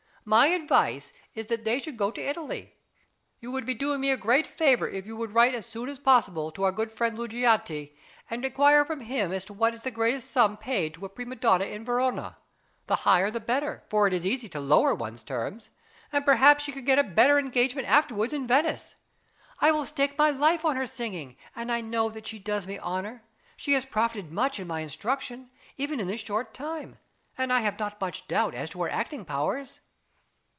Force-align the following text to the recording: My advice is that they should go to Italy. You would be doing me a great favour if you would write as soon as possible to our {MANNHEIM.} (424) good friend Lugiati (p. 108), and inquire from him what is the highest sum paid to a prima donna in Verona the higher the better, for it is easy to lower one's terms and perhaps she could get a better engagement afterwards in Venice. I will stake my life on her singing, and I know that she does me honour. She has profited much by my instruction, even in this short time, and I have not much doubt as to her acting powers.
My 0.23 0.47
advice 0.49 1.11
is 1.33 1.47
that 1.47 1.65
they 1.65 1.79
should 1.79 1.97
go 1.97 2.11
to 2.11 2.21
Italy. 2.21 2.75
You 3.39 3.49
would 3.51 3.65
be 3.65 3.73
doing 3.73 3.99
me 4.01 4.11
a 4.11 4.17
great 4.17 4.45
favour 4.45 4.87
if 4.87 5.07
you 5.07 5.17
would 5.17 5.31
write 5.33 5.55
as 5.55 5.65
soon 5.65 5.89
as 5.89 5.97
possible 5.97 6.51
to 6.51 6.63
our 6.63 6.71
{MANNHEIM.} 6.71 6.89
(424) 6.95 7.09
good 7.09 7.15
friend 7.15 7.17
Lugiati 7.57 7.87
(p. 7.87 7.93
108), 8.29 8.37
and 8.37 8.45
inquire 8.45 8.85
from 8.85 8.99
him 9.01 9.31
what 9.57 9.73
is 9.73 9.81
the 9.81 9.91
highest 9.91 10.29
sum 10.29 10.57
paid 10.57 10.93
to 10.93 11.05
a 11.05 11.09
prima 11.09 11.35
donna 11.35 11.65
in 11.65 11.83
Verona 11.83 12.37
the 12.85 12.97
higher 12.97 13.31
the 13.31 13.39
better, 13.39 13.83
for 13.89 14.05
it 14.05 14.13
is 14.13 14.23
easy 14.23 14.47
to 14.49 14.59
lower 14.59 14.93
one's 14.93 15.23
terms 15.23 15.71
and 16.11 16.23
perhaps 16.23 16.63
she 16.63 16.71
could 16.71 16.85
get 16.85 16.99
a 16.99 17.03
better 17.03 17.39
engagement 17.39 17.87
afterwards 17.87 18.31
in 18.31 18.45
Venice. 18.45 18.93
I 19.59 19.71
will 19.71 19.87
stake 19.87 20.19
my 20.19 20.29
life 20.29 20.63
on 20.63 20.75
her 20.75 20.85
singing, 20.87 21.35
and 21.55 21.71
I 21.71 21.81
know 21.81 22.09
that 22.09 22.27
she 22.27 22.37
does 22.37 22.67
me 22.67 22.77
honour. 22.77 23.23
She 23.57 23.73
has 23.73 23.85
profited 23.87 24.31
much 24.31 24.59
by 24.59 24.65
my 24.65 24.79
instruction, 24.81 25.49
even 25.77 25.99
in 25.99 26.05
this 26.05 26.21
short 26.21 26.53
time, 26.53 26.99
and 27.39 27.51
I 27.51 27.61
have 27.61 27.79
not 27.79 27.99
much 27.99 28.27
doubt 28.27 28.53
as 28.53 28.69
to 28.69 28.83
her 28.83 28.89
acting 28.91 29.25
powers. 29.25 29.79